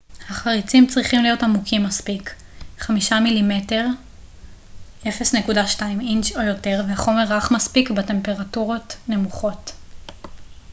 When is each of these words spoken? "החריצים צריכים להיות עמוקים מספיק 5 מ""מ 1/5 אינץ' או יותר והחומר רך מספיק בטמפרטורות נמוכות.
"החריצים 0.29 0.87
צריכים 0.87 1.23
להיות 1.23 1.43
עמוקים 1.43 1.83
מספיק 1.83 2.29
5 2.79 3.11
מ""מ 3.13 3.49
1/5 5.05 5.81
אינץ' 5.83 6.35
או 6.35 6.41
יותר 6.41 6.81
והחומר 6.89 7.23
רך 7.27 7.51
מספיק 7.51 7.91
בטמפרטורות 7.91 8.95
נמוכות. 9.07 9.71